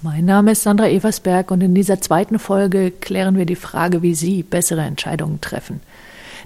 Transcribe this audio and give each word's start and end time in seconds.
Mein 0.00 0.26
Name 0.26 0.52
ist 0.52 0.62
Sandra 0.62 0.86
Eversberg 0.86 1.50
und 1.50 1.60
in 1.60 1.74
dieser 1.74 2.00
zweiten 2.00 2.38
Folge 2.38 2.92
klären 2.92 3.36
wir 3.36 3.46
die 3.46 3.56
Frage, 3.56 4.00
wie 4.00 4.14
Sie 4.14 4.44
bessere 4.44 4.82
Entscheidungen 4.82 5.40
treffen. 5.40 5.80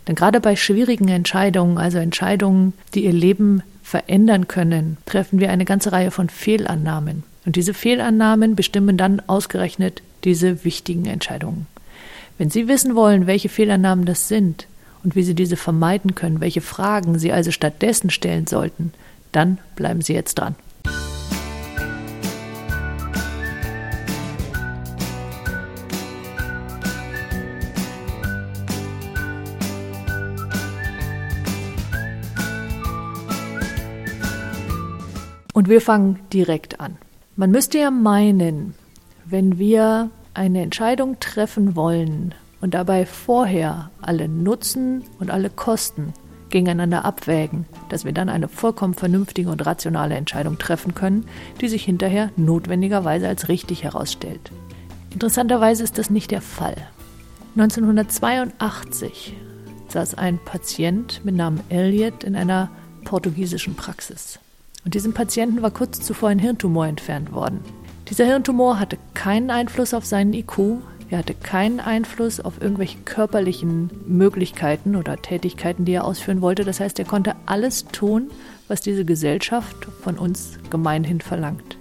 Denn 0.08 0.14
gerade 0.14 0.40
bei 0.40 0.56
schwierigen 0.56 1.08
Entscheidungen, 1.08 1.76
also 1.76 1.98
Entscheidungen, 1.98 2.72
die 2.94 3.04
Ihr 3.04 3.12
Leben 3.12 3.62
verändern 3.82 4.48
können, 4.48 4.96
treffen 5.04 5.38
wir 5.38 5.50
eine 5.50 5.66
ganze 5.66 5.92
Reihe 5.92 6.10
von 6.10 6.30
Fehlannahmen. 6.30 7.24
Und 7.44 7.56
diese 7.56 7.74
Fehlannahmen 7.74 8.56
bestimmen 8.56 8.96
dann 8.96 9.20
ausgerechnet 9.26 10.00
diese 10.24 10.64
wichtigen 10.64 11.04
Entscheidungen. 11.04 11.66
Wenn 12.38 12.48
Sie 12.48 12.68
wissen 12.68 12.94
wollen, 12.94 13.26
welche 13.26 13.50
Fehlannahmen 13.50 14.06
das 14.06 14.28
sind 14.28 14.66
und 15.04 15.14
wie 15.14 15.24
Sie 15.24 15.34
diese 15.34 15.58
vermeiden 15.58 16.14
können, 16.14 16.40
welche 16.40 16.62
Fragen 16.62 17.18
Sie 17.18 17.32
also 17.32 17.50
stattdessen 17.50 18.08
stellen 18.08 18.46
sollten, 18.46 18.94
dann 19.30 19.58
bleiben 19.76 20.00
Sie 20.00 20.14
jetzt 20.14 20.36
dran. 20.36 20.54
Und 35.52 35.68
wir 35.68 35.80
fangen 35.80 36.18
direkt 36.32 36.80
an. 36.80 36.96
Man 37.36 37.50
müsste 37.50 37.78
ja 37.78 37.90
meinen, 37.90 38.74
wenn 39.24 39.58
wir 39.58 40.10
eine 40.34 40.62
Entscheidung 40.62 41.20
treffen 41.20 41.76
wollen 41.76 42.34
und 42.60 42.74
dabei 42.74 43.04
vorher 43.04 43.90
alle 44.00 44.28
Nutzen 44.28 45.04
und 45.18 45.30
alle 45.30 45.50
Kosten 45.50 46.14
gegeneinander 46.48 47.04
abwägen, 47.04 47.66
dass 47.88 48.04
wir 48.04 48.12
dann 48.12 48.28
eine 48.28 48.48
vollkommen 48.48 48.94
vernünftige 48.94 49.50
und 49.50 49.64
rationale 49.66 50.14
Entscheidung 50.14 50.58
treffen 50.58 50.94
können, 50.94 51.26
die 51.60 51.68
sich 51.68 51.84
hinterher 51.84 52.30
notwendigerweise 52.36 53.26
als 53.26 53.48
richtig 53.48 53.82
herausstellt. 53.84 54.52
Interessanterweise 55.10 55.82
ist 55.82 55.98
das 55.98 56.10
nicht 56.10 56.30
der 56.30 56.42
Fall. 56.42 56.76
1982 57.56 59.34
saß 59.88 60.14
ein 60.14 60.38
Patient 60.42 61.20
mit 61.24 61.34
Namen 61.34 61.60
Elliot 61.68 62.24
in 62.24 62.36
einer 62.36 62.70
portugiesischen 63.04 63.74
Praxis. 63.74 64.38
Und 64.84 64.94
diesem 64.94 65.12
Patienten 65.12 65.62
war 65.62 65.70
kurz 65.70 66.00
zuvor 66.00 66.30
ein 66.30 66.38
Hirntumor 66.38 66.86
entfernt 66.86 67.32
worden. 67.32 67.60
Dieser 68.08 68.24
Hirntumor 68.24 68.78
hatte 68.78 68.98
keinen 69.14 69.50
Einfluss 69.50 69.94
auf 69.94 70.04
seinen 70.04 70.32
IQ, 70.32 70.82
er 71.12 71.18
hatte 71.18 71.34
keinen 71.34 71.78
Einfluss 71.78 72.40
auf 72.40 72.62
irgendwelche 72.62 72.96
körperlichen 73.04 73.90
Möglichkeiten 74.06 74.96
oder 74.96 75.20
Tätigkeiten, 75.20 75.84
die 75.84 75.92
er 75.92 76.04
ausführen 76.04 76.40
wollte. 76.40 76.64
Das 76.64 76.80
heißt, 76.80 76.98
er 76.98 77.04
konnte 77.04 77.36
alles 77.44 77.84
tun, 77.84 78.30
was 78.66 78.80
diese 78.80 79.04
Gesellschaft 79.04 79.76
von 80.00 80.16
uns 80.16 80.58
gemeinhin 80.70 81.20
verlangt. 81.20 81.76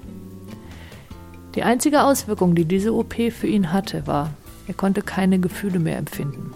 Die 1.56 1.64
einzige 1.64 2.04
Auswirkung, 2.04 2.56
die 2.56 2.66
diese 2.66 2.94
OP 2.94 3.14
für 3.32 3.48
ihn 3.48 3.72
hatte, 3.72 4.06
war, 4.06 4.32
er 4.68 4.74
konnte 4.74 5.02
keine 5.02 5.40
Gefühle 5.40 5.80
mehr 5.80 5.98
empfinden. 5.98 6.54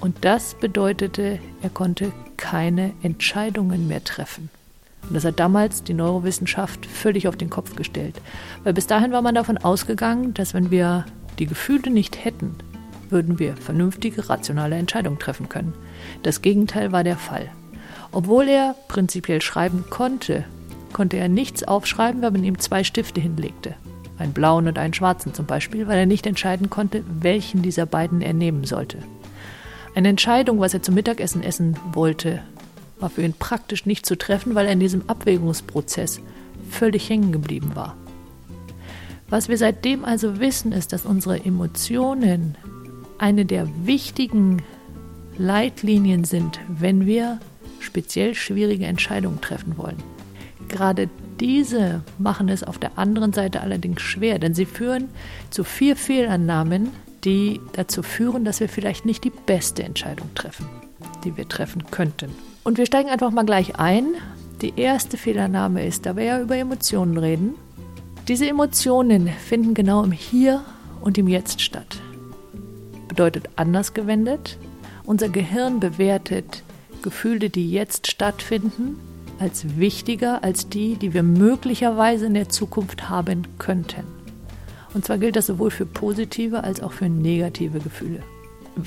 Und 0.00 0.24
das 0.24 0.54
bedeutete, 0.54 1.40
er 1.60 1.70
konnte 1.70 2.12
keine 2.36 2.92
Entscheidungen 3.02 3.88
mehr 3.88 4.04
treffen. 4.04 4.48
Und 5.10 5.16
das 5.16 5.24
hat 5.24 5.40
damals 5.40 5.82
die 5.82 5.92
Neurowissenschaft 5.92 6.86
völlig 6.86 7.26
auf 7.26 7.34
den 7.34 7.50
Kopf 7.50 7.74
gestellt. 7.74 8.20
Weil 8.62 8.74
bis 8.74 8.86
dahin 8.86 9.10
war 9.10 9.22
man 9.22 9.34
davon 9.34 9.58
ausgegangen, 9.58 10.34
dass 10.34 10.54
wenn 10.54 10.70
wir 10.70 11.04
die 11.40 11.46
Gefühle 11.46 11.90
nicht 11.90 12.24
hätten, 12.24 12.54
würden 13.08 13.40
wir 13.40 13.56
vernünftige, 13.56 14.28
rationale 14.28 14.76
Entscheidungen 14.76 15.18
treffen 15.18 15.48
können. 15.48 15.74
Das 16.22 16.42
Gegenteil 16.42 16.92
war 16.92 17.02
der 17.02 17.16
Fall. 17.16 17.50
Obwohl 18.12 18.46
er 18.46 18.76
prinzipiell 18.86 19.42
schreiben 19.42 19.84
konnte, 19.90 20.44
konnte 20.92 21.16
er 21.16 21.28
nichts 21.28 21.64
aufschreiben, 21.64 22.22
wenn 22.22 22.32
man 22.32 22.44
ihm 22.44 22.60
zwei 22.60 22.84
Stifte 22.84 23.20
hinlegte. 23.20 23.74
Einen 24.16 24.32
blauen 24.32 24.68
und 24.68 24.78
einen 24.78 24.94
schwarzen 24.94 25.34
zum 25.34 25.46
Beispiel, 25.46 25.88
weil 25.88 25.98
er 25.98 26.06
nicht 26.06 26.24
entscheiden 26.24 26.70
konnte, 26.70 27.02
welchen 27.20 27.62
dieser 27.62 27.86
beiden 27.86 28.20
er 28.20 28.32
nehmen 28.32 28.62
sollte. 28.62 28.98
Eine 29.96 30.08
Entscheidung, 30.08 30.60
was 30.60 30.72
er 30.72 30.84
zum 30.84 30.94
Mittagessen 30.94 31.42
essen 31.42 31.76
wollte, 31.92 32.42
war 33.00 33.10
für 33.10 33.22
ihn 33.22 33.34
praktisch 33.34 33.86
nicht 33.86 34.06
zu 34.06 34.16
treffen, 34.16 34.54
weil 34.54 34.66
er 34.66 34.72
in 34.72 34.80
diesem 34.80 35.08
Abwägungsprozess 35.08 36.20
völlig 36.70 37.08
hängen 37.08 37.32
geblieben 37.32 37.72
war. 37.74 37.96
Was 39.28 39.48
wir 39.48 39.58
seitdem 39.58 40.04
also 40.04 40.40
wissen, 40.40 40.72
ist, 40.72 40.92
dass 40.92 41.06
unsere 41.06 41.44
Emotionen 41.44 42.56
eine 43.18 43.44
der 43.44 43.68
wichtigen 43.84 44.62
Leitlinien 45.38 46.24
sind, 46.24 46.60
wenn 46.68 47.06
wir 47.06 47.38
speziell 47.78 48.34
schwierige 48.34 48.86
Entscheidungen 48.86 49.40
treffen 49.40 49.78
wollen. 49.78 49.96
Gerade 50.68 51.08
diese 51.40 52.02
machen 52.18 52.48
es 52.48 52.62
auf 52.62 52.78
der 52.78 52.98
anderen 52.98 53.32
Seite 53.32 53.60
allerdings 53.60 54.02
schwer, 54.02 54.38
denn 54.38 54.54
sie 54.54 54.66
führen 54.66 55.08
zu 55.50 55.64
vier 55.64 55.96
Fehlannahmen, 55.96 56.90
die 57.24 57.60
dazu 57.72 58.02
führen, 58.02 58.44
dass 58.44 58.60
wir 58.60 58.68
vielleicht 58.68 59.04
nicht 59.06 59.24
die 59.24 59.32
beste 59.46 59.82
Entscheidung 59.82 60.28
treffen, 60.34 60.66
die 61.24 61.36
wir 61.36 61.48
treffen 61.48 61.84
könnten. 61.90 62.30
Und 62.64 62.78
wir 62.78 62.86
steigen 62.86 63.08
einfach 63.08 63.30
mal 63.30 63.44
gleich 63.44 63.78
ein. 63.78 64.14
Die 64.62 64.78
erste 64.78 65.16
Fehlernahme 65.16 65.86
ist, 65.86 66.06
da 66.06 66.16
wir 66.16 66.24
ja 66.24 66.40
über 66.40 66.56
Emotionen 66.56 67.16
reden. 67.16 67.54
Diese 68.28 68.46
Emotionen 68.46 69.28
finden 69.28 69.74
genau 69.74 70.04
im 70.04 70.12
Hier 70.12 70.62
und 71.00 71.18
im 71.18 71.28
Jetzt 71.28 71.60
statt. 71.60 71.98
Bedeutet 73.08 73.48
anders 73.56 73.94
gewendet, 73.94 74.58
unser 75.04 75.28
Gehirn 75.28 75.80
bewertet 75.80 76.62
Gefühle, 77.02 77.50
die 77.50 77.70
jetzt 77.70 78.06
stattfinden, 78.06 78.96
als 79.40 79.78
wichtiger 79.78 80.44
als 80.44 80.68
die, 80.68 80.96
die 80.96 81.14
wir 81.14 81.22
möglicherweise 81.22 82.26
in 82.26 82.34
der 82.34 82.50
Zukunft 82.50 83.08
haben 83.08 83.46
könnten. 83.58 84.04
Und 84.92 85.04
zwar 85.04 85.18
gilt 85.18 85.36
das 85.36 85.46
sowohl 85.46 85.70
für 85.70 85.86
positive 85.86 86.62
als 86.62 86.82
auch 86.82 86.92
für 86.92 87.08
negative 87.08 87.78
Gefühle. 87.80 88.22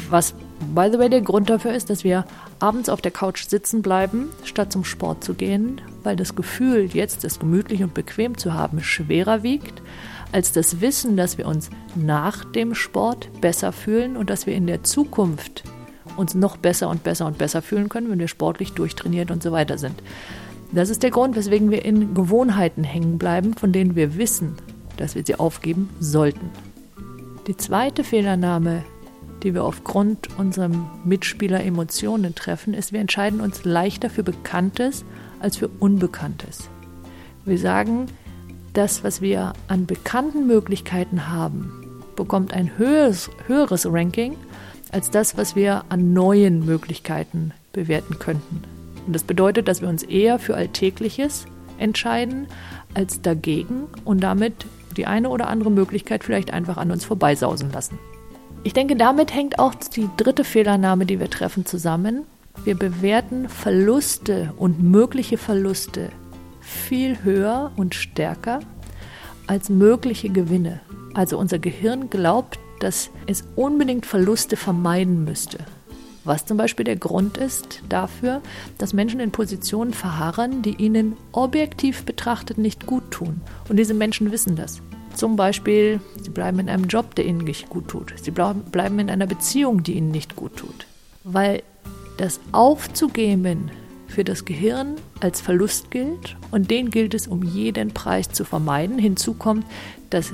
Was, 0.09 0.35
by 0.74 0.90
the 0.91 1.00
way, 1.00 1.09
der 1.09 1.22
Grund 1.22 1.50
dafür 1.50 1.74
ist, 1.74 1.90
dass 1.90 2.03
wir 2.03 2.25
abends 2.59 2.90
auf 2.90 3.02
der 3.02 3.12
Couch 3.12 3.46
sitzen 3.47 3.81
bleiben, 3.81 4.30
statt 4.44 4.72
zum 4.72 4.84
Sport 4.84 5.24
zu 5.24 5.34
gehen, 5.34 5.81
weil 6.03 6.16
das 6.16 6.36
Gefühl, 6.36 6.90
jetzt 6.94 7.24
es 7.24 7.40
gemütlich 7.40 7.84
und 7.84 7.94
bequem 7.94 8.38
zu 8.38 8.53
haben, 8.53 8.81
schwerer 8.81 9.44
wiegt, 9.44 9.81
als 10.31 10.52
das 10.52 10.81
Wissen, 10.81 11.16
dass 11.16 11.38
wir 11.38 11.47
uns 11.47 11.69
nach 11.96 12.44
dem 12.44 12.74
Sport 12.74 13.30
besser 13.40 13.72
fühlen 13.72 14.18
und 14.18 14.30
dass 14.30 14.47
wir 14.47 14.56
in 14.56 14.68
der 14.68 14.84
Zukunft 14.84 15.64
uns 16.18 16.36
noch 16.36 16.58
besser 16.58 16.90
und 16.90 17.03
besser 17.03 17.25
und 17.25 17.38
besser 17.38 17.62
fühlen 17.62 17.90
können, 17.90 18.09
wenn 18.09 18.20
wir 18.20 18.28
sportlich 18.28 18.74
durchtrainiert 18.74 19.31
und 19.31 19.44
so 19.44 19.52
weiter 19.52 19.78
sind. 19.78 20.02
Das 20.72 20.90
ist 20.90 21.03
der 21.03 21.12
Grund, 21.12 21.35
weswegen 21.35 21.70
wir 21.70 21.85
in 21.85 22.16
Gewohnheiten 22.16 22.84
hängen 22.84 23.20
bleiben, 23.20 23.53
von 23.53 23.72
denen 23.72 23.96
wir 23.96 24.18
wissen, 24.18 24.56
dass 24.97 25.16
wir 25.16 25.24
sie 25.24 25.35
aufgeben 25.35 25.90
sollten. 26.00 26.50
Die 27.47 27.58
zweite 27.58 28.03
Fehlernahme 28.03 28.84
die 29.43 29.53
wir 29.53 29.63
aufgrund 29.63 30.29
unserem 30.39 30.85
Mitspieler 31.03 31.63
Emotionen 31.63 32.33
treffen, 32.33 32.73
ist, 32.73 32.93
wir 32.93 33.01
entscheiden 33.01 33.41
uns 33.41 33.65
leichter 33.65 34.09
für 34.09 34.23
Bekanntes 34.23 35.03
als 35.39 35.57
für 35.57 35.69
Unbekanntes. 35.79 36.69
Wir 37.45 37.57
sagen, 37.57 38.05
das, 38.73 39.03
was 39.03 39.21
wir 39.21 39.53
an 39.67 39.85
bekannten 39.85 40.47
Möglichkeiten 40.47 41.29
haben, 41.29 42.01
bekommt 42.15 42.53
ein 42.53 42.77
höheres, 42.77 43.29
höheres 43.47 43.85
Ranking 43.85 44.35
als 44.91 45.11
das, 45.11 45.37
was 45.37 45.55
wir 45.55 45.83
an 45.89 46.13
neuen 46.13 46.65
Möglichkeiten 46.65 47.51
bewerten 47.73 48.19
könnten. 48.19 48.63
Und 49.05 49.13
das 49.13 49.23
bedeutet, 49.23 49.67
dass 49.67 49.81
wir 49.81 49.89
uns 49.89 50.03
eher 50.03 50.39
für 50.39 50.55
Alltägliches 50.55 51.45
entscheiden 51.77 52.47
als 52.93 53.21
dagegen 53.21 53.87
und 54.05 54.21
damit 54.21 54.65
die 54.95 55.07
eine 55.07 55.29
oder 55.29 55.47
andere 55.47 55.71
Möglichkeit 55.71 56.23
vielleicht 56.23 56.53
einfach 56.53 56.77
an 56.77 56.91
uns 56.91 57.03
vorbeisausen 57.03 57.71
lassen. 57.71 57.97
Ich 58.66 58.74
denke, 58.74 58.96
damit 58.96 59.34
hängt 59.34 59.59
auch 59.59 59.75
die 59.75 60.09
dritte 60.16 60.46
Fehlernahme, 60.46 61.06
die 61.06 61.19
wir 61.19 61.29
treffen, 61.29 61.66
zusammen. 61.66 62.24
Wir 62.63 62.75
bewerten 62.75 63.50
Verluste 63.50 64.53
und 64.57 64.81
mögliche 64.81 65.38
Verluste 65.38 66.09
viel 66.62 67.23
höher 67.23 67.72
und 67.75 67.94
stärker 67.94 68.62
als 69.47 69.69
mögliche 69.69 70.29
Gewinne. 70.29 70.79
Also 71.13 71.37
unser 71.37 71.59
Gehirn 71.59 72.09
glaubt, 72.09 72.58
dass 72.79 73.09
es 73.28 73.43
unbedingt 73.55 74.05
Verluste 74.05 74.55
vermeiden 74.55 75.26
müsste. 75.26 75.59
Was 76.23 76.46
zum 76.46 76.55
Beispiel 76.55 76.85
der 76.85 76.96
Grund 76.96 77.37
ist 77.37 77.82
dafür, 77.90 78.41
dass 78.78 78.93
Menschen 78.93 79.20
in 79.20 79.32
Positionen 79.32 79.93
verharren, 79.93 80.61
die 80.61 80.76
ihnen 80.76 81.17
objektiv 81.34 82.05
betrachtet 82.05 82.58
nicht 82.58 82.85
gut 82.85 83.11
tun. 83.11 83.41
Und 83.67 83.76
diese 83.76 83.93
Menschen 83.93 84.32
wissen 84.32 84.55
das. 84.55 84.82
Zum 85.15 85.35
Beispiel, 85.35 85.99
sie 86.21 86.29
bleiben 86.29 86.59
in 86.59 86.69
einem 86.69 86.85
Job, 86.85 87.15
der 87.15 87.25
ihnen 87.25 87.39
nicht 87.39 87.69
gut 87.69 87.87
tut. 87.87 88.13
Sie 88.21 88.31
bleiben 88.31 88.99
in 88.99 89.09
einer 89.09 89.27
Beziehung, 89.27 89.83
die 89.83 89.93
ihnen 89.93 90.11
nicht 90.11 90.35
gut 90.35 90.57
tut. 90.57 90.87
Weil 91.23 91.63
das 92.17 92.39
Aufzugeben 92.51 93.71
für 94.07 94.23
das 94.23 94.45
Gehirn 94.45 94.95
als 95.19 95.41
Verlust 95.41 95.89
gilt 95.91 96.35
und 96.51 96.69
den 96.69 96.91
gilt 96.91 97.13
es 97.13 97.27
um 97.27 97.43
jeden 97.43 97.93
Preis 97.93 98.29
zu 98.29 98.45
vermeiden. 98.45 98.99
Hinzu 98.99 99.33
kommt, 99.33 99.65
dass, 100.09 100.33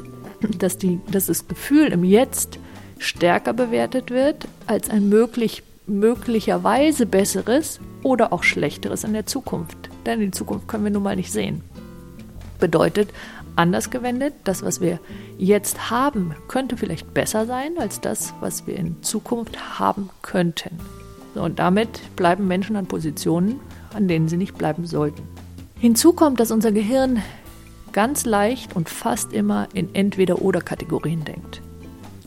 dass, 0.57 0.77
die, 0.77 0.99
dass 1.11 1.27
das 1.27 1.47
Gefühl 1.47 1.87
im 1.87 2.03
Jetzt 2.03 2.59
stärker 2.97 3.53
bewertet 3.53 4.11
wird 4.11 4.47
als 4.67 4.89
ein 4.89 5.07
möglich, 5.07 5.63
möglicherweise 5.87 7.05
besseres 7.05 7.79
oder 8.03 8.33
auch 8.33 8.43
schlechteres 8.43 9.03
in 9.03 9.13
der 9.13 9.25
Zukunft. 9.25 9.77
Denn 10.05 10.19
die 10.19 10.31
Zukunft 10.31 10.67
können 10.67 10.83
wir 10.83 10.91
nun 10.91 11.03
mal 11.03 11.15
nicht 11.15 11.31
sehen. 11.31 11.63
Bedeutet, 12.59 13.09
anders 13.59 13.89
gewendet. 13.89 14.33
Das, 14.45 14.63
was 14.63 14.81
wir 14.81 14.99
jetzt 15.37 15.91
haben, 15.91 16.33
könnte 16.47 16.77
vielleicht 16.77 17.13
besser 17.13 17.45
sein 17.45 17.77
als 17.77 18.01
das, 18.01 18.33
was 18.39 18.65
wir 18.65 18.75
in 18.75 19.03
Zukunft 19.03 19.79
haben 19.79 20.09
könnten. 20.21 20.79
Und 21.35 21.59
damit 21.59 22.15
bleiben 22.15 22.47
Menschen 22.47 22.75
an 22.75 22.87
Positionen, 22.87 23.59
an 23.93 24.07
denen 24.07 24.29
sie 24.29 24.37
nicht 24.37 24.57
bleiben 24.57 24.85
sollten. 24.87 25.21
Hinzu 25.77 26.13
kommt, 26.13 26.39
dass 26.39 26.51
unser 26.51 26.71
Gehirn 26.71 27.21
ganz 27.91 28.25
leicht 28.25 28.75
und 28.75 28.89
fast 28.89 29.33
immer 29.33 29.67
in 29.73 29.93
Entweder-Oder-Kategorien 29.93 31.25
denkt. 31.25 31.61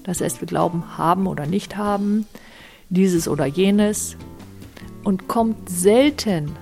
Das 0.05 0.21
heißt, 0.21 0.41
wir 0.41 0.47
glauben 0.47 0.99
haben 0.99 1.27
oder 1.27 1.47
nicht 1.47 1.77
haben, 1.77 2.27
dieses 2.89 3.29
oder 3.29 3.47
jenes 3.47 4.17
und 5.05 5.29
kommt 5.29 5.69
selten 5.69 6.53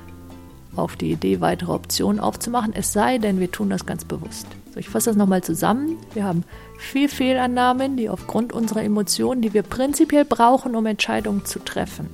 auf 0.76 0.96
die 0.96 1.12
Idee, 1.12 1.40
weitere 1.40 1.72
Optionen 1.72 2.20
aufzumachen, 2.20 2.72
es 2.74 2.92
sei 2.92 3.18
denn, 3.18 3.40
wir 3.40 3.50
tun 3.50 3.70
das 3.70 3.86
ganz 3.86 4.04
bewusst. 4.04 4.46
So, 4.72 4.78
ich 4.78 4.88
fasse 4.88 5.10
das 5.10 5.16
nochmal 5.16 5.42
zusammen. 5.42 5.96
Wir 6.14 6.24
haben 6.24 6.44
viel 6.78 7.08
Fehlannahmen, 7.08 7.96
die 7.96 8.08
aufgrund 8.08 8.52
unserer 8.52 8.82
Emotionen, 8.82 9.42
die 9.42 9.52
wir 9.52 9.62
prinzipiell 9.62 10.24
brauchen, 10.24 10.76
um 10.76 10.86
Entscheidungen 10.86 11.44
zu 11.44 11.58
treffen. 11.58 12.08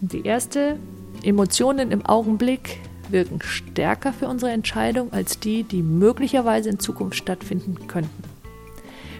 Die 0.00 0.24
erste, 0.24 0.76
Emotionen 1.24 1.90
im 1.90 2.06
Augenblick 2.06 2.78
wirken 3.10 3.40
stärker 3.42 4.12
für 4.12 4.28
unsere 4.28 4.52
Entscheidung 4.52 5.12
als 5.12 5.40
die, 5.40 5.64
die 5.64 5.82
möglicherweise 5.82 6.68
in 6.68 6.78
Zukunft 6.78 7.16
stattfinden 7.16 7.88
könnten. 7.88 8.22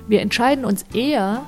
Wir 0.07 0.21
entscheiden 0.21 0.65
uns 0.65 0.85
eher 0.95 1.43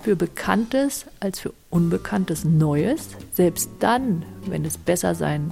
für 0.00 0.16
Bekanntes 0.16 1.06
als 1.20 1.40
für 1.40 1.52
Unbekanntes 1.70 2.44
Neues, 2.44 3.08
selbst 3.32 3.70
dann, 3.80 4.24
wenn 4.46 4.64
es 4.64 4.76
besser 4.76 5.14
sein 5.14 5.50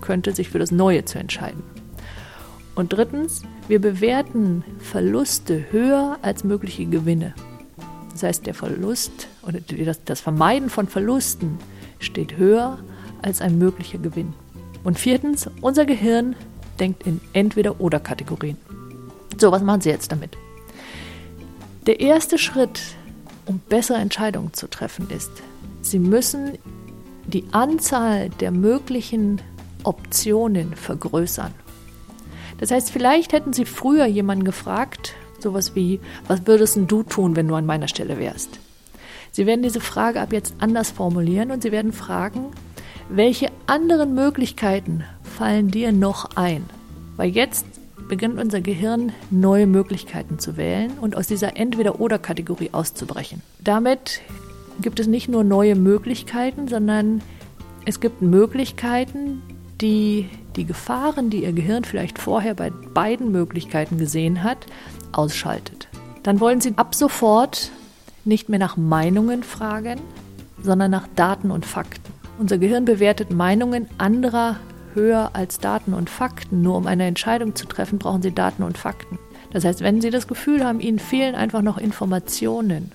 könnte, 0.00 0.32
sich 0.32 0.50
für 0.50 0.58
das 0.58 0.72
Neue 0.72 1.04
zu 1.04 1.18
entscheiden. 1.18 1.62
Und 2.80 2.94
drittens, 2.94 3.42
wir 3.68 3.78
bewerten 3.78 4.64
Verluste 4.78 5.66
höher 5.70 6.18
als 6.22 6.44
mögliche 6.44 6.86
Gewinne. 6.86 7.34
Das 8.12 8.22
heißt, 8.22 8.46
der 8.46 8.54
Verlust 8.54 9.28
oder 9.42 9.60
das 10.06 10.20
Vermeiden 10.22 10.70
von 10.70 10.88
Verlusten 10.88 11.58
steht 11.98 12.38
höher 12.38 12.78
als 13.20 13.42
ein 13.42 13.58
möglicher 13.58 13.98
Gewinn. 13.98 14.32
Und 14.82 14.98
viertens, 14.98 15.50
unser 15.60 15.84
Gehirn 15.84 16.34
denkt 16.78 17.06
in 17.06 17.20
Entweder-Oder-Kategorien. 17.34 18.56
So, 19.36 19.52
was 19.52 19.62
machen 19.62 19.82
Sie 19.82 19.90
jetzt 19.90 20.10
damit? 20.10 20.38
Der 21.86 22.00
erste 22.00 22.38
Schritt, 22.38 22.80
um 23.44 23.58
bessere 23.58 23.98
Entscheidungen 23.98 24.54
zu 24.54 24.70
treffen, 24.70 25.06
ist, 25.10 25.30
Sie 25.82 25.98
müssen 25.98 26.52
die 27.26 27.44
Anzahl 27.52 28.30
der 28.30 28.52
möglichen 28.52 29.42
Optionen 29.84 30.74
vergrößern. 30.74 31.52
Das 32.60 32.70
heißt, 32.70 32.90
vielleicht 32.90 33.32
hätten 33.32 33.54
Sie 33.54 33.64
früher 33.64 34.04
jemanden 34.04 34.44
gefragt, 34.44 35.14
sowas 35.38 35.74
wie, 35.74 35.98
was 36.28 36.46
würdest 36.46 36.78
du 36.86 37.02
tun, 37.02 37.34
wenn 37.34 37.48
du 37.48 37.54
an 37.54 37.64
meiner 37.64 37.88
Stelle 37.88 38.18
wärst? 38.18 38.60
Sie 39.32 39.46
werden 39.46 39.62
diese 39.62 39.80
Frage 39.80 40.20
ab 40.20 40.32
jetzt 40.32 40.54
anders 40.58 40.90
formulieren 40.90 41.50
und 41.50 41.62
Sie 41.62 41.72
werden 41.72 41.92
fragen, 41.92 42.46
welche 43.08 43.48
anderen 43.66 44.14
Möglichkeiten 44.14 45.04
fallen 45.22 45.70
dir 45.70 45.90
noch 45.90 46.36
ein? 46.36 46.64
Weil 47.16 47.30
jetzt 47.30 47.64
beginnt 48.08 48.38
unser 48.38 48.60
Gehirn 48.60 49.12
neue 49.30 49.66
Möglichkeiten 49.66 50.38
zu 50.38 50.56
wählen 50.56 50.90
und 51.00 51.16
aus 51.16 51.28
dieser 51.28 51.56
Entweder-Oder-Kategorie 51.56 52.70
auszubrechen. 52.72 53.40
Damit 53.62 54.20
gibt 54.82 55.00
es 55.00 55.06
nicht 55.06 55.28
nur 55.28 55.44
neue 55.44 55.76
Möglichkeiten, 55.76 56.68
sondern 56.68 57.22
es 57.86 58.00
gibt 58.00 58.20
Möglichkeiten, 58.20 59.42
die 59.80 60.28
die 60.56 60.64
Gefahren, 60.64 61.30
die 61.30 61.44
Ihr 61.44 61.52
Gehirn 61.52 61.84
vielleicht 61.84 62.18
vorher 62.18 62.54
bei 62.54 62.70
beiden 62.70 63.30
Möglichkeiten 63.30 63.98
gesehen 63.98 64.42
hat, 64.42 64.66
ausschaltet. 65.12 65.88
Dann 66.22 66.40
wollen 66.40 66.60
Sie 66.60 66.74
ab 66.76 66.94
sofort 66.94 67.70
nicht 68.24 68.48
mehr 68.48 68.58
nach 68.58 68.76
Meinungen 68.76 69.42
fragen, 69.42 70.00
sondern 70.62 70.90
nach 70.90 71.08
Daten 71.16 71.50
und 71.50 71.64
Fakten. 71.64 72.12
Unser 72.38 72.58
Gehirn 72.58 72.84
bewertet 72.84 73.30
Meinungen 73.30 73.88
anderer 73.98 74.56
höher 74.94 75.30
als 75.34 75.58
Daten 75.58 75.94
und 75.94 76.10
Fakten. 76.10 76.62
Nur 76.62 76.76
um 76.76 76.86
eine 76.86 77.06
Entscheidung 77.06 77.54
zu 77.54 77.66
treffen, 77.66 77.98
brauchen 77.98 78.22
Sie 78.22 78.32
Daten 78.32 78.62
und 78.62 78.76
Fakten. 78.76 79.18
Das 79.52 79.64
heißt, 79.64 79.80
wenn 79.80 80.00
Sie 80.00 80.10
das 80.10 80.28
Gefühl 80.28 80.64
haben, 80.64 80.80
Ihnen 80.80 80.98
fehlen 80.98 81.34
einfach 81.34 81.62
noch 81.62 81.78
Informationen, 81.78 82.92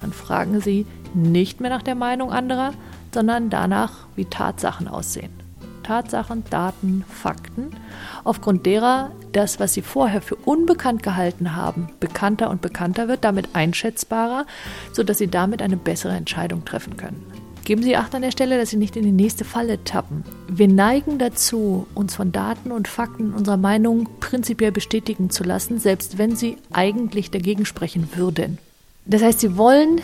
dann 0.00 0.12
fragen 0.12 0.60
Sie 0.60 0.86
nicht 1.14 1.60
mehr 1.60 1.70
nach 1.70 1.82
der 1.82 1.94
Meinung 1.94 2.32
anderer, 2.32 2.72
sondern 3.12 3.50
danach, 3.50 4.06
wie 4.16 4.24
Tatsachen 4.24 4.88
aussehen. 4.88 5.43
Tatsachen, 5.84 6.42
Daten, 6.50 7.04
Fakten, 7.08 7.70
aufgrund 8.24 8.66
derer 8.66 9.12
das, 9.32 9.60
was 9.60 9.74
Sie 9.74 9.82
vorher 9.82 10.20
für 10.20 10.34
unbekannt 10.36 11.02
gehalten 11.02 11.54
haben, 11.54 11.88
bekannter 12.00 12.50
und 12.50 12.60
bekannter 12.60 13.06
wird, 13.06 13.24
damit 13.24 13.50
einschätzbarer, 13.52 14.46
sodass 14.92 15.18
Sie 15.18 15.28
damit 15.28 15.62
eine 15.62 15.76
bessere 15.76 16.14
Entscheidung 16.14 16.64
treffen 16.64 16.96
können. 16.96 17.24
Geben 17.64 17.82
Sie 17.82 17.96
Acht 17.96 18.14
an 18.14 18.20
der 18.20 18.30
Stelle, 18.30 18.58
dass 18.58 18.70
Sie 18.70 18.76
nicht 18.76 18.94
in 18.94 19.04
die 19.04 19.12
nächste 19.12 19.44
Falle 19.44 19.82
tappen. 19.84 20.22
Wir 20.48 20.68
neigen 20.68 21.18
dazu, 21.18 21.86
uns 21.94 22.14
von 22.14 22.30
Daten 22.30 22.72
und 22.72 22.88
Fakten 22.88 23.32
unserer 23.32 23.56
Meinung 23.56 24.08
prinzipiell 24.20 24.70
bestätigen 24.70 25.30
zu 25.30 25.44
lassen, 25.44 25.78
selbst 25.78 26.18
wenn 26.18 26.36
sie 26.36 26.58
eigentlich 26.72 27.30
dagegen 27.30 27.64
sprechen 27.64 28.08
würden. 28.16 28.58
Das 29.06 29.22
heißt, 29.22 29.40
Sie 29.40 29.56
wollen, 29.56 30.02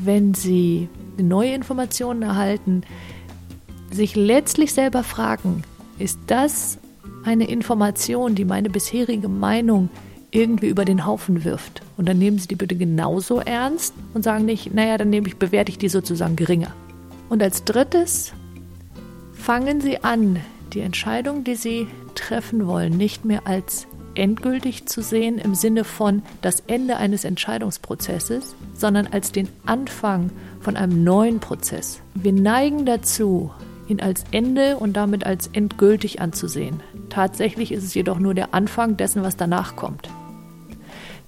wenn 0.00 0.34
Sie 0.34 0.88
neue 1.16 1.54
Informationen 1.54 2.22
erhalten, 2.22 2.82
sich 3.96 4.14
letztlich 4.14 4.72
selber 4.72 5.02
fragen, 5.02 5.62
ist 5.98 6.18
das 6.26 6.78
eine 7.24 7.48
Information, 7.48 8.34
die 8.34 8.44
meine 8.44 8.70
bisherige 8.70 9.28
Meinung 9.28 9.88
irgendwie 10.30 10.68
über 10.68 10.84
den 10.84 11.06
Haufen 11.06 11.44
wirft? 11.44 11.82
Und 11.96 12.08
dann 12.08 12.18
nehmen 12.18 12.38
Sie 12.38 12.48
die 12.48 12.54
bitte 12.54 12.76
genauso 12.76 13.40
ernst 13.40 13.94
und 14.14 14.22
sagen 14.22 14.44
nicht, 14.44 14.72
naja, 14.74 14.98
dann 14.98 15.10
nehme 15.10 15.26
ich, 15.26 15.36
bewerte 15.36 15.70
ich 15.70 15.78
die 15.78 15.88
sozusagen 15.88 16.36
geringer. 16.36 16.72
Und 17.28 17.42
als 17.42 17.64
drittes 17.64 18.32
fangen 19.32 19.80
Sie 19.80 20.04
an, 20.04 20.38
die 20.72 20.80
Entscheidung, 20.80 21.42
die 21.42 21.56
Sie 21.56 21.88
treffen 22.14 22.66
wollen, 22.66 22.96
nicht 22.96 23.24
mehr 23.24 23.46
als 23.46 23.86
endgültig 24.14 24.86
zu 24.86 25.02
sehen 25.02 25.38
im 25.38 25.54
Sinne 25.54 25.84
von 25.84 26.22
das 26.42 26.60
Ende 26.66 26.96
eines 26.96 27.24
Entscheidungsprozesses, 27.24 28.54
sondern 28.74 29.06
als 29.08 29.32
den 29.32 29.48
Anfang 29.66 30.30
von 30.60 30.76
einem 30.76 31.04
neuen 31.04 31.40
Prozess. 31.40 32.00
Wir 32.14 32.32
neigen 32.32 32.86
dazu, 32.86 33.50
ihn 33.88 34.00
als 34.00 34.24
Ende 34.30 34.76
und 34.76 34.94
damit 34.94 35.24
als 35.24 35.48
endgültig 35.52 36.20
anzusehen. 36.20 36.82
Tatsächlich 37.08 37.72
ist 37.72 37.84
es 37.84 37.94
jedoch 37.94 38.18
nur 38.18 38.34
der 38.34 38.54
Anfang 38.54 38.96
dessen, 38.96 39.22
was 39.22 39.36
danach 39.36 39.76
kommt. 39.76 40.08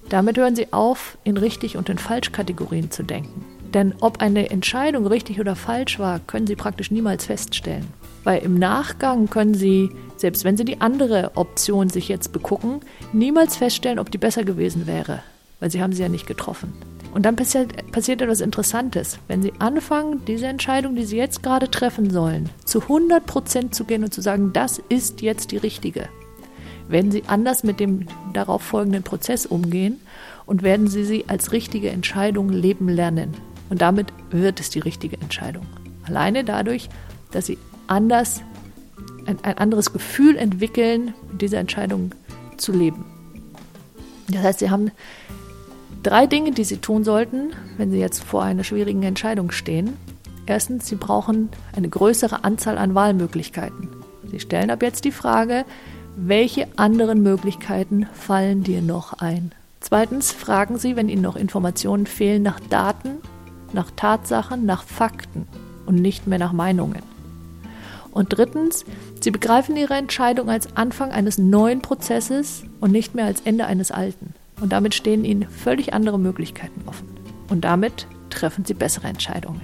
Damit 0.09 0.37
hören 0.37 0.55
Sie 0.55 0.73
auf, 0.73 1.17
in 1.23 1.37
richtig 1.37 1.77
und 1.77 1.89
in 1.89 1.97
falsch 1.97 2.31
Kategorien 2.31 2.91
zu 2.91 3.03
denken. 3.03 3.45
Denn 3.73 3.93
ob 4.01 4.21
eine 4.21 4.49
Entscheidung 4.49 5.05
richtig 5.05 5.39
oder 5.39 5.55
falsch 5.55 5.99
war, 5.99 6.19
können 6.19 6.47
Sie 6.47 6.55
praktisch 6.55 6.89
niemals 6.89 7.25
feststellen. 7.25 7.87
Weil 8.23 8.41
im 8.41 8.57
Nachgang 8.57 9.29
können 9.29 9.53
Sie, 9.53 9.91
selbst 10.17 10.43
wenn 10.43 10.57
Sie 10.57 10.65
die 10.65 10.81
andere 10.81 11.31
Option 11.35 11.89
sich 11.89 12.07
jetzt 12.07 12.33
begucken, 12.33 12.81
niemals 13.13 13.57
feststellen, 13.57 13.99
ob 13.99 14.11
die 14.11 14.17
besser 14.17 14.43
gewesen 14.43 14.87
wäre. 14.87 15.21
Weil 15.59 15.69
Sie 15.69 15.81
haben 15.81 15.93
sie 15.93 16.01
ja 16.01 16.09
nicht 16.09 16.25
getroffen. 16.25 16.73
Und 17.11 17.25
dann 17.25 17.35
passiert, 17.35 17.91
passiert 17.91 18.21
etwas 18.21 18.41
Interessantes. 18.41 19.17
Wenn 19.27 19.41
Sie 19.41 19.53
anfangen, 19.59 20.23
diese 20.25 20.47
Entscheidung, 20.47 20.95
die 20.95 21.05
Sie 21.05 21.17
jetzt 21.17 21.41
gerade 21.41 21.71
treffen 21.71 22.09
sollen, 22.11 22.49
zu 22.65 22.81
100 22.81 23.25
Prozent 23.25 23.75
zu 23.75 23.83
gehen 23.85 24.03
und 24.03 24.13
zu 24.13 24.21
sagen, 24.21 24.53
das 24.53 24.79
ist 24.89 25.21
jetzt 25.21 25.51
die 25.51 25.57
richtige, 25.57 26.07
werden 26.87 27.11
Sie 27.11 27.23
anders 27.27 27.63
mit 27.63 27.79
dem 27.79 28.05
darauf 28.33 28.61
folgenden 28.61 29.03
Prozess 29.03 29.45
umgehen 29.45 29.99
und 30.45 30.63
werden 30.63 30.87
Sie 30.87 31.03
sie 31.03 31.25
als 31.27 31.51
richtige 31.51 31.89
Entscheidung 31.89 32.49
leben 32.49 32.89
lernen. 32.89 33.33
Und 33.69 33.81
damit 33.81 34.07
wird 34.31 34.59
es 34.59 34.69
die 34.69 34.79
richtige 34.79 35.19
Entscheidung. 35.21 35.65
Alleine 36.05 36.43
dadurch, 36.43 36.89
dass 37.31 37.45
sie 37.45 37.57
anders, 37.87 38.41
ein, 39.25 39.37
ein 39.43 39.57
anderes 39.57 39.93
Gefühl 39.93 40.37
entwickeln, 40.37 41.13
mit 41.31 41.41
dieser 41.41 41.59
Entscheidung 41.59 42.11
zu 42.57 42.71
leben. 42.71 43.05
Das 44.27 44.43
heißt, 44.43 44.59
sie 44.59 44.69
haben 44.69 44.91
drei 46.03 46.27
Dinge, 46.27 46.51
die 46.51 46.63
sie 46.63 46.77
tun 46.77 47.03
sollten, 47.03 47.53
wenn 47.77 47.91
sie 47.91 47.99
jetzt 47.99 48.23
vor 48.23 48.43
einer 48.43 48.63
schwierigen 48.63 49.03
Entscheidung 49.03 49.51
stehen. 49.51 49.93
Erstens, 50.45 50.87
sie 50.87 50.95
brauchen 50.95 51.49
eine 51.75 51.89
größere 51.89 52.43
Anzahl 52.43 52.77
an 52.77 52.95
Wahlmöglichkeiten. 52.95 53.89
Sie 54.29 54.39
stellen 54.39 54.71
ab 54.71 54.81
jetzt 54.81 55.05
die 55.05 55.11
Frage, 55.11 55.65
welche 56.15 56.67
anderen 56.75 57.21
Möglichkeiten 57.21 58.07
fallen 58.13 58.63
dir 58.63 58.81
noch 58.81 59.13
ein? 59.13 59.51
Zweitens 59.79 60.31
fragen 60.31 60.77
Sie, 60.77 60.95
wenn 60.97 61.07
Ihnen 61.07 61.21
noch 61.21 61.37
Informationen 61.37 62.05
fehlen, 62.05 62.43
nach 62.43 62.59
Daten 62.59 63.19
nach 63.73 63.91
Tatsachen, 63.95 64.65
nach 64.65 64.83
Fakten 64.83 65.47
und 65.85 65.95
nicht 65.95 66.27
mehr 66.27 66.39
nach 66.39 66.53
Meinungen. 66.53 67.01
Und 68.11 68.37
drittens, 68.37 68.85
sie 69.21 69.31
begreifen 69.31 69.75
ihre 69.77 69.93
Entscheidung 69.93 70.49
als 70.49 70.75
Anfang 70.75 71.11
eines 71.11 71.37
neuen 71.37 71.81
Prozesses 71.81 72.63
und 72.79 72.91
nicht 72.91 73.13
mehr 73.13 73.25
als 73.25 73.41
Ende 73.41 73.65
eines 73.65 73.91
alten. 73.91 74.33
Und 74.61 74.71
damit 74.71 74.93
stehen 74.93 75.23
ihnen 75.23 75.47
völlig 75.49 75.93
andere 75.93 76.19
Möglichkeiten 76.19 76.81
offen. 76.85 77.07
Und 77.49 77.61
damit 77.61 78.07
treffen 78.29 78.65
sie 78.65 78.73
bessere 78.73 79.07
Entscheidungen. 79.07 79.61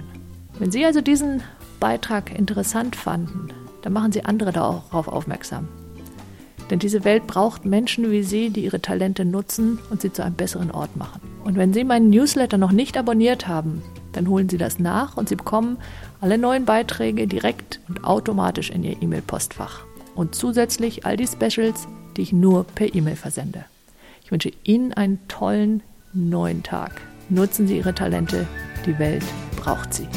Wenn 0.58 0.70
Sie 0.70 0.84
also 0.84 1.02
diesen 1.02 1.42
Beitrag 1.80 2.36
interessant 2.36 2.96
fanden, 2.96 3.48
dann 3.82 3.92
machen 3.92 4.12
Sie 4.12 4.24
andere 4.24 4.52
darauf 4.52 5.06
aufmerksam. 5.06 5.68
Denn 6.70 6.78
diese 6.78 7.04
Welt 7.04 7.26
braucht 7.26 7.64
Menschen 7.64 8.10
wie 8.10 8.22
Sie, 8.22 8.50
die 8.50 8.64
ihre 8.64 8.80
Talente 8.80 9.24
nutzen 9.24 9.78
und 9.90 10.00
sie 10.00 10.12
zu 10.12 10.24
einem 10.24 10.34
besseren 10.34 10.70
Ort 10.70 10.96
machen. 10.96 11.20
Und 11.44 11.56
wenn 11.56 11.72
Sie 11.72 11.84
meinen 11.84 12.10
Newsletter 12.10 12.58
noch 12.58 12.72
nicht 12.72 12.96
abonniert 12.96 13.46
haben, 13.46 13.82
dann 14.12 14.28
holen 14.28 14.48
Sie 14.48 14.56
das 14.56 14.78
nach 14.78 15.16
und 15.16 15.28
Sie 15.28 15.36
bekommen 15.36 15.76
alle 16.20 16.38
neuen 16.38 16.64
Beiträge 16.64 17.26
direkt 17.26 17.80
und 17.88 18.04
automatisch 18.04 18.70
in 18.70 18.82
Ihr 18.82 19.00
E-Mail-Postfach. 19.00 19.84
Und 20.14 20.34
zusätzlich 20.34 21.04
all 21.04 21.18
die 21.18 21.26
Specials, 21.26 21.86
die 22.16 22.22
ich 22.22 22.32
nur 22.32 22.64
per 22.64 22.94
E-Mail 22.94 23.16
versende. 23.16 23.66
Ich 24.26 24.32
wünsche 24.32 24.50
Ihnen 24.64 24.92
einen 24.92 25.20
tollen 25.28 25.84
neuen 26.12 26.64
Tag. 26.64 27.00
Nutzen 27.28 27.68
Sie 27.68 27.76
Ihre 27.76 27.94
Talente, 27.94 28.44
die 28.84 28.98
Welt 28.98 29.22
braucht 29.54 29.94
sie. 29.94 30.08